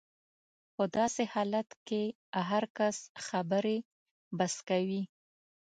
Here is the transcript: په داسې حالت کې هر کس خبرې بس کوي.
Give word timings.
په 0.75 0.83
داسې 0.97 1.23
حالت 1.33 1.69
کې 1.87 2.03
هر 2.49 2.63
کس 2.77 2.97
خبرې 3.27 3.77
بس 4.37 4.53
کوي. 4.69 5.03